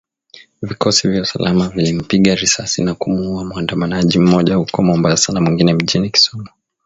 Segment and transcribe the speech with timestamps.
[0.61, 6.47] Vikosi vya usalama vilimpiga risasi na kumuuwa muandamanaji mmoja huko mombasa na mwingine mjini Kisumu.